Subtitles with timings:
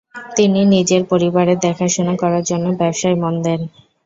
[0.35, 3.61] তিনি নিজের পরিবারের দেখাশোনা করার জন্য ব্যবসায় মন দেন।